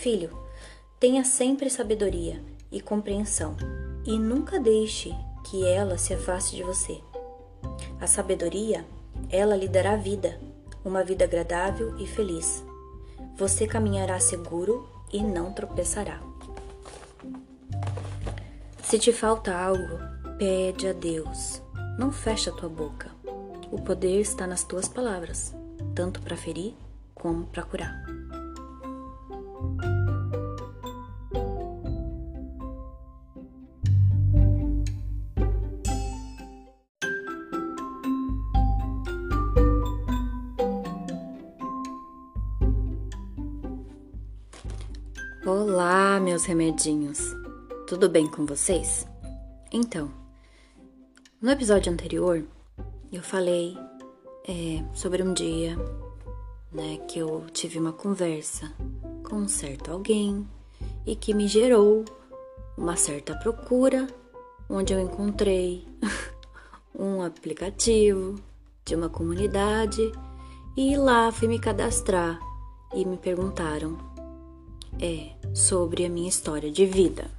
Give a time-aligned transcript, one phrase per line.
[0.00, 0.30] Filho,
[0.98, 3.54] tenha sempre sabedoria e compreensão,
[4.06, 6.98] e nunca deixe que ela se afaste de você.
[8.00, 8.86] A sabedoria,
[9.28, 10.40] ela lhe dará vida,
[10.82, 12.64] uma vida agradável e feliz.
[13.36, 16.18] Você caminhará seguro e não tropeçará.
[18.82, 19.98] Se te falta algo,
[20.38, 21.60] pede a Deus.
[21.98, 23.10] Não feche a tua boca.
[23.70, 25.54] O poder está nas tuas palavras,
[25.94, 26.74] tanto para ferir
[27.14, 28.02] como para curar.
[45.46, 47.34] Olá, meus remedinhos.
[47.86, 49.08] Tudo bem com vocês?
[49.72, 50.12] Então,
[51.40, 52.44] no episódio anterior,
[53.10, 53.74] eu falei
[54.46, 55.78] é, sobre um dia,
[56.70, 58.70] né, que eu tive uma conversa
[59.24, 60.46] com um certo alguém
[61.06, 62.04] e que me gerou
[62.76, 64.08] uma certa procura,
[64.68, 65.88] onde eu encontrei
[66.94, 68.38] um aplicativo
[68.84, 70.02] de uma comunidade
[70.76, 72.38] e lá fui me cadastrar
[72.92, 74.10] e me perguntaram
[74.98, 77.30] é sobre a minha história de vida.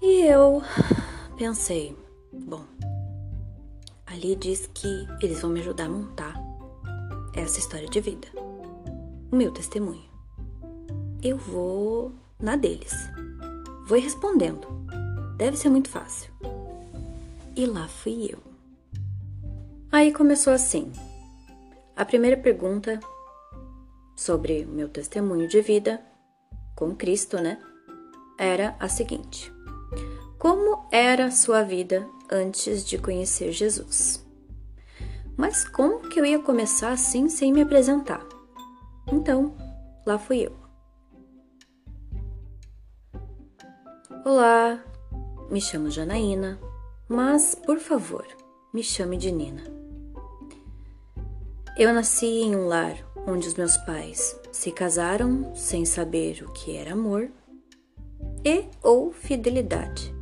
[0.00, 0.62] E eu
[1.36, 1.96] pensei,
[2.32, 2.64] bom,
[4.06, 6.34] ali diz que eles vão me ajudar a montar
[7.34, 8.28] essa história de vida,
[9.30, 10.10] o meu testemunho.
[11.22, 12.92] Eu vou na deles,
[13.86, 14.66] vou respondendo,
[15.36, 16.32] deve ser muito fácil.
[17.54, 18.38] E lá fui eu.
[19.90, 20.90] Aí começou assim.
[21.94, 22.98] A primeira pergunta
[24.16, 26.02] sobre o meu testemunho de vida
[26.76, 27.58] com Cristo, né?
[28.38, 29.52] Era a seguinte:
[30.38, 34.24] Como era sua vida antes de conhecer Jesus?
[35.36, 38.24] Mas como que eu ia começar assim sem me apresentar?
[39.10, 39.56] Então,
[40.06, 40.62] lá fui eu.
[44.24, 44.82] Olá,
[45.50, 46.60] me chamo Janaína,
[47.08, 48.26] mas por favor,
[48.72, 49.62] me chame de Nina.
[51.76, 52.96] Eu nasci em um lar
[53.26, 57.30] onde os meus pais se casaram sem saber o que era amor
[58.44, 60.14] e ou fidelidade.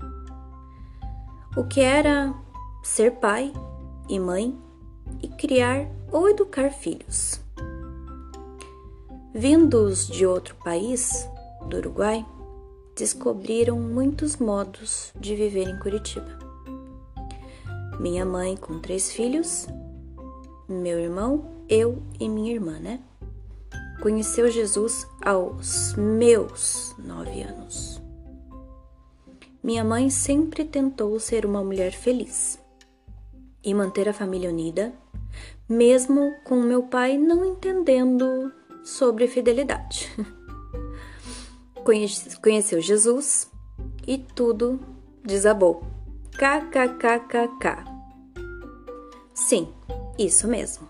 [1.57, 2.35] O que era
[2.83, 3.53] ser pai
[4.09, 4.57] e mãe
[5.23, 7.41] e criar ou educar filhos.
[9.33, 11.29] Vindos de outro país,
[11.69, 12.27] do Uruguai,
[12.97, 16.39] descobriram muitos modos de viver em Curitiba.
[17.99, 19.67] Minha mãe com três filhos,
[20.69, 23.01] meu irmão eu e minha irmã, né?
[24.03, 28.03] Conheceu Jesus aos meus nove anos.
[29.63, 32.59] Minha mãe sempre tentou ser uma mulher feliz
[33.63, 34.93] e manter a família unida,
[35.69, 38.53] mesmo com meu pai não entendendo
[38.83, 40.11] sobre fidelidade.
[42.43, 43.51] Conheceu Jesus
[44.07, 44.81] e tudo
[45.23, 45.85] desabou.
[46.33, 47.85] KKKKK.
[49.35, 49.69] Sim,
[50.19, 50.90] isso mesmo.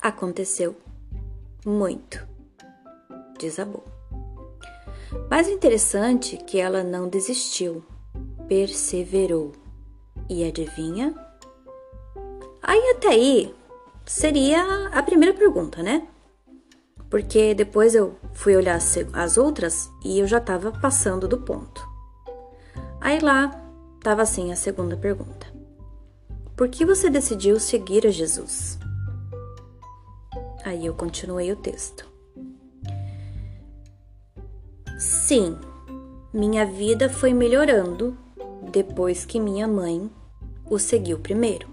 [0.00, 0.76] Aconteceu
[1.64, 2.26] muito.
[3.38, 3.84] Desabou.
[5.30, 7.84] Mas o interessante é que ela não desistiu,
[8.46, 9.52] perseverou.
[10.28, 11.14] E adivinha?
[12.62, 13.54] Aí até aí
[14.04, 16.06] seria a primeira pergunta, né?
[17.08, 18.78] Porque depois eu fui olhar
[19.14, 21.88] as outras e eu já estava passando do ponto.
[23.00, 23.50] Aí lá
[23.96, 25.46] estava assim a segunda pergunta:
[26.54, 28.78] Por que você decidiu seguir a Jesus?
[30.68, 32.06] Aí eu continuei o texto.
[34.98, 35.56] Sim,
[36.30, 38.14] minha vida foi melhorando
[38.70, 40.10] depois que minha mãe
[40.68, 41.66] o seguiu primeiro.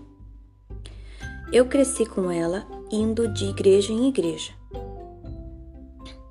[1.52, 4.54] Eu cresci com ela indo de igreja em igreja,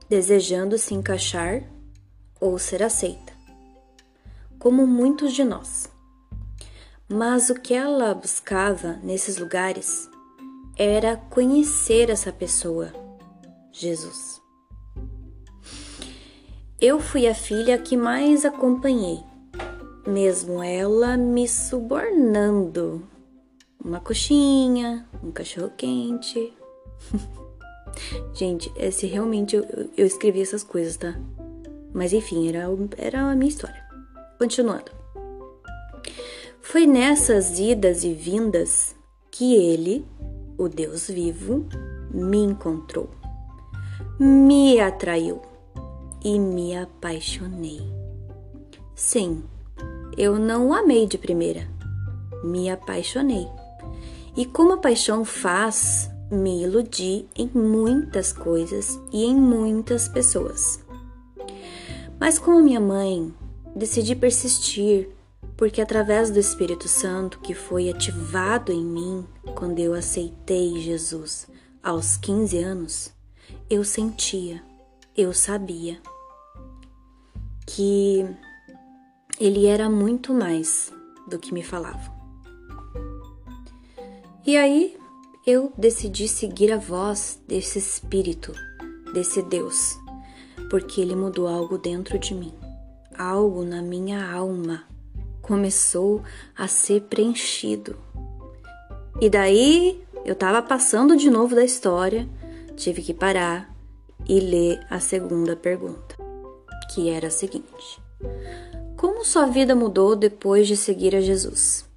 [0.09, 1.63] desejando se encaixar
[2.41, 3.35] ou ser aceita,
[4.59, 5.91] como muitos de nós.
[7.07, 10.09] Mas o que ela buscava nesses lugares
[10.77, 12.93] era conhecer essa pessoa,
[13.73, 14.43] Jesus.
[16.81, 19.21] Eu fui a filha que mais acompanhei,
[20.07, 23.07] mesmo ela me subornando.
[23.83, 26.53] Uma coxinha, um cachorro quente.
[28.35, 29.65] Gente, esse realmente eu,
[29.97, 31.15] eu, escrevi essas coisas, tá?
[31.93, 32.67] Mas enfim, era,
[32.99, 33.85] era a minha história.
[34.39, 34.91] Continuando.
[36.61, 38.97] Foi nessas idas e vindas
[39.31, 40.05] que ele
[40.57, 41.67] o Deus vivo
[42.11, 43.11] me encontrou,
[44.19, 45.41] me atraiu
[46.25, 47.81] e me apaixonei.
[48.95, 49.43] Sim,
[50.17, 51.69] eu não o amei de primeira,
[52.45, 53.47] me apaixonei.
[54.37, 60.85] E como a paixão faz me iludi em muitas coisas e em muitas pessoas.
[62.19, 63.33] Mas como minha mãe,
[63.77, 65.11] decidi persistir,
[65.57, 71.47] porque através do Espírito Santo que foi ativado em mim quando eu aceitei Jesus
[71.83, 73.13] aos 15 anos,
[73.69, 74.63] eu sentia,
[75.17, 76.01] eu sabia
[77.67, 78.25] que
[79.39, 80.93] ele era muito mais
[81.29, 82.15] do que me falavam.
[84.47, 84.97] E aí
[85.47, 88.53] eu decidi seguir a voz desse Espírito,
[89.13, 89.97] desse Deus,
[90.71, 92.53] porque ele mudou algo dentro de mim,
[93.17, 94.85] algo na minha alma
[95.47, 96.23] começou
[96.57, 97.97] a ser preenchido.
[99.21, 102.29] E daí eu estava passando de novo da história,
[102.77, 103.73] tive que parar
[104.29, 106.17] e ler a segunda pergunta,
[106.93, 108.03] que era a seguinte:
[108.97, 111.89] Como sua vida mudou depois de seguir a Jesus?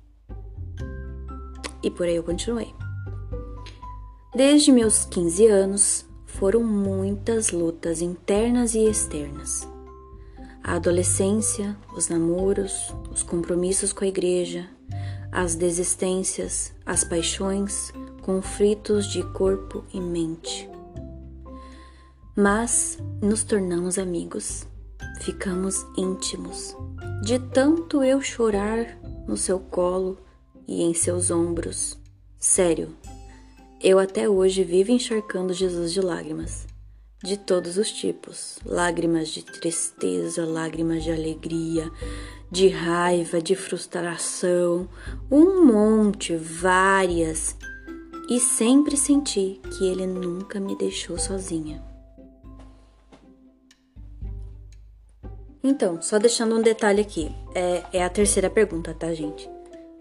[1.81, 2.73] E por aí eu continuei.
[4.35, 9.67] Desde meus 15 anos, foram muitas lutas internas e externas.
[10.68, 14.69] A adolescência, os namoros, os compromissos com a igreja,
[15.31, 20.69] as desistências, as paixões, conflitos de corpo e mente.
[22.36, 24.68] Mas nos tornamos amigos,
[25.22, 26.75] ficamos íntimos,
[27.24, 30.18] de tanto eu chorar no seu colo
[30.68, 31.98] e em seus ombros.
[32.38, 32.94] Sério,
[33.81, 36.67] eu até hoje vivo encharcando Jesus de lágrimas,
[37.24, 41.92] de todos os tipos: lágrimas de tristeza, lágrimas de alegria,
[42.52, 44.88] de raiva, de frustração,
[45.31, 47.56] um monte, várias.
[48.30, 51.81] E sempre senti que ele nunca me deixou sozinha.
[55.64, 59.50] Então, só deixando um detalhe aqui, é, é a terceira pergunta, tá, gente?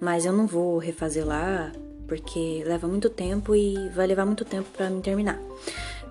[0.00, 1.72] Mas eu não vou refazer lá,
[2.06, 5.40] porque leva muito tempo e vai levar muito tempo para me terminar.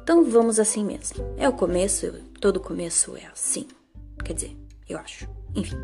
[0.06, 1.26] Então vamos assim mesmo.
[1.36, 3.68] É o começo, todo começo é assim.
[4.24, 4.56] Quer dizer,
[4.88, 5.28] eu acho.
[5.56, 5.76] Enfim.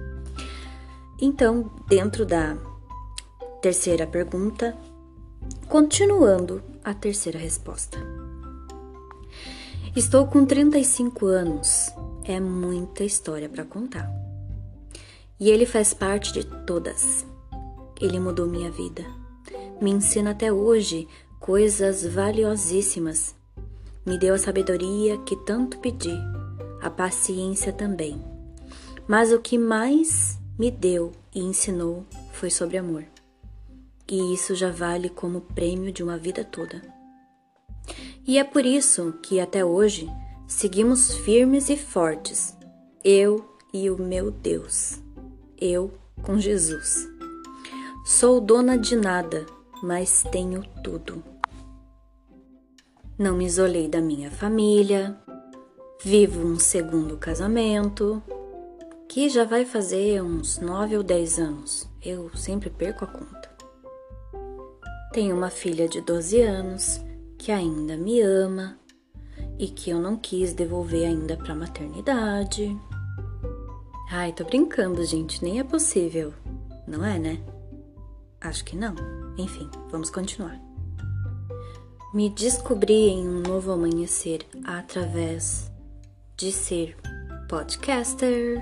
[1.20, 2.56] Então, dentro da
[3.64, 4.78] terceira pergunta,
[5.68, 7.98] continuando a terceira resposta.
[9.96, 11.92] Estou com 35 anos.
[12.24, 14.08] É muita história para contar.
[15.40, 17.26] E ele faz parte de todas.
[18.00, 19.04] Ele mudou minha vida
[19.82, 21.08] me ensina até hoje
[21.40, 23.36] coisas valiosíssimas.
[24.06, 26.18] Me deu a sabedoria que tanto pedi,
[26.82, 28.22] a paciência também.
[29.08, 33.06] Mas o que mais me deu e ensinou foi sobre amor.
[34.10, 36.82] E isso já vale como prêmio de uma vida toda.
[38.28, 40.10] E é por isso que até hoje
[40.48, 42.56] seguimos firmes e fortes,
[43.04, 45.00] eu e o meu Deus,
[45.60, 47.08] eu com Jesus.
[48.06, 49.46] Sou dona de nada
[49.82, 51.24] mas tenho tudo.
[53.22, 55.16] Não me isolei da minha família,
[56.04, 58.20] vivo um segundo casamento,
[59.08, 63.48] que já vai fazer uns nove ou dez anos, eu sempre perco a conta.
[65.14, 67.00] Tenho uma filha de 12 anos
[67.38, 68.80] que ainda me ama
[69.60, 72.76] e que eu não quis devolver ainda para maternidade.
[74.10, 76.34] Ai, tô brincando, gente, nem é possível,
[76.88, 77.40] não é, né?
[78.42, 78.96] Acho que não.
[79.38, 80.71] Enfim, vamos continuar.
[82.14, 85.72] Me descobri em um novo amanhecer através
[86.36, 86.98] de ser
[87.48, 88.62] podcaster.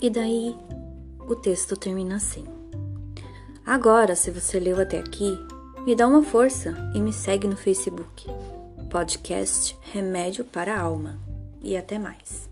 [0.00, 0.54] E daí
[1.26, 2.44] o texto termina assim.
[3.66, 5.36] Agora, se você leu até aqui,
[5.84, 8.26] me dá uma força e me segue no Facebook.
[8.88, 11.18] Podcast Remédio para a Alma.
[11.60, 12.48] E até mais.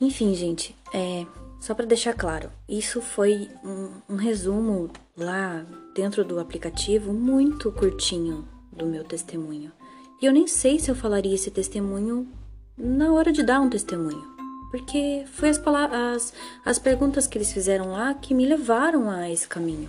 [0.00, 1.26] Enfim, gente, é,
[1.64, 8.46] só para deixar claro, isso foi um, um, resumo lá dentro do aplicativo muito curtinho
[8.70, 9.72] do meu testemunho.
[10.20, 12.28] E eu nem sei se eu falaria esse testemunho
[12.76, 14.22] na hora de dar um testemunho,
[14.70, 16.34] porque foi as, as,
[16.66, 19.88] as perguntas que eles fizeram lá que me levaram a esse caminho.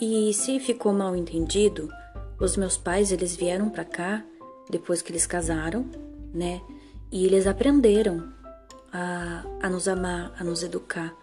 [0.00, 1.86] E se ficou mal entendido,
[2.40, 4.24] os meus pais eles vieram para cá
[4.70, 5.84] depois que eles casaram,
[6.32, 6.62] né?
[7.12, 8.37] E eles aprenderam
[8.92, 11.14] a, a nos amar, a nos educar,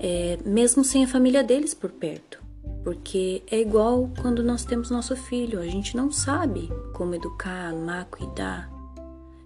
[0.00, 2.42] é, mesmo sem a família deles por perto.
[2.82, 8.04] Porque é igual quando nós temos nosso filho, a gente não sabe como educar, amar,
[8.06, 8.70] cuidar,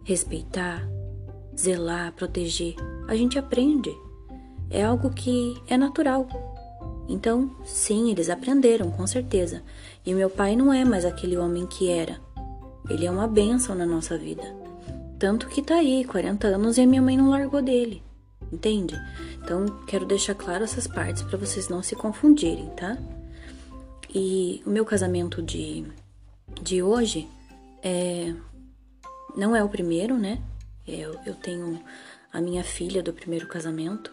[0.02, 0.82] respeitar,
[1.56, 2.74] zelar, proteger.
[3.06, 3.94] A gente aprende.
[4.70, 6.26] É algo que é natural.
[7.08, 9.62] Então, sim, eles aprenderam, com certeza.
[10.04, 12.20] E meu pai não é mais aquele homem que era.
[12.90, 14.42] Ele é uma bênção na nossa vida.
[15.18, 18.02] Tanto que tá aí, 40 anos e a minha mãe não largou dele.
[18.52, 18.94] Entende?
[19.42, 22.96] Então, quero deixar claro essas partes para vocês não se confundirem, tá?
[24.14, 25.84] E o meu casamento de,
[26.62, 27.28] de hoje
[27.82, 28.32] é,
[29.36, 30.40] não é o primeiro, né?
[30.86, 31.82] Eu, eu tenho
[32.32, 34.12] a minha filha do primeiro casamento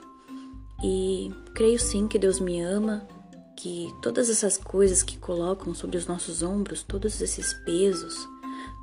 [0.84, 3.08] e creio sim que Deus me ama,
[3.56, 8.28] que todas essas coisas que colocam sobre os nossos ombros, todos esses pesos,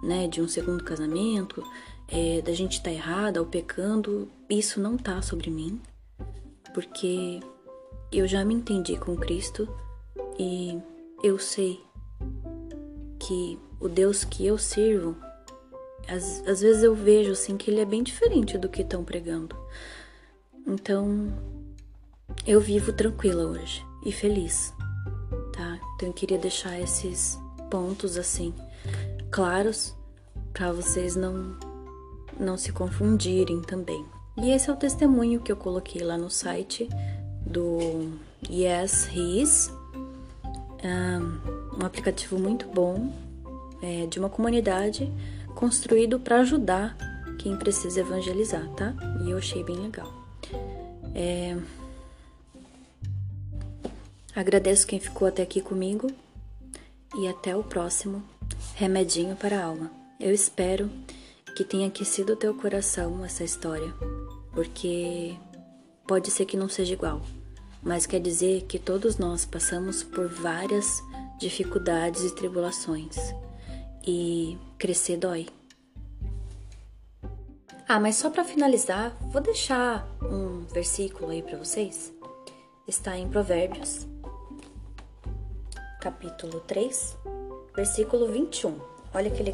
[0.03, 1.63] né, de um segundo casamento,
[2.09, 5.81] é, da gente estar tá errada ou pecando, isso não tá sobre mim,
[6.75, 7.41] porque
[8.11, 9.69] eu já me entendi com Cristo
[10.39, 10.79] e
[11.23, 11.81] eu sei
[13.19, 15.17] que o Deus que eu sirvo,
[16.09, 19.57] às, às vezes eu vejo assim que ele é bem diferente do que estão pregando.
[20.67, 21.33] Então,
[22.47, 24.73] eu vivo tranquila hoje e feliz,
[25.53, 25.79] tá?
[25.95, 27.39] Então eu queria deixar esses
[27.71, 28.53] pontos assim
[29.33, 29.97] claros
[30.53, 31.57] para vocês não
[32.39, 34.05] não se confundirem também.
[34.37, 36.89] E esse é o testemunho que eu coloquei lá no site
[37.47, 38.13] do
[38.49, 39.71] Yes His
[41.81, 43.13] um aplicativo muito bom
[43.83, 45.13] é, de uma comunidade
[45.55, 46.97] construído para ajudar
[47.39, 48.95] quem precisa evangelizar, tá?
[49.25, 50.13] E eu achei bem legal.
[51.15, 51.57] É...
[54.35, 56.11] Agradeço quem ficou até aqui comigo
[57.17, 58.23] e até o próximo
[58.75, 59.91] Remedinho para a Alma.
[60.19, 60.91] Eu espero
[61.57, 63.93] que tenha aquecido o teu coração essa história,
[64.53, 65.35] porque
[66.07, 67.23] pode ser que não seja igual
[67.83, 71.03] mas quer dizer que todos nós passamos por várias
[71.39, 73.17] dificuldades e tribulações.
[74.07, 75.49] E crescer dói.
[77.89, 82.13] Ah, mas só para finalizar, vou deixar um versículo aí para vocês.
[82.87, 84.07] Está em Provérbios,
[86.01, 87.17] capítulo 3,
[87.75, 88.77] versículo 21.
[89.15, 89.51] Olha que legal.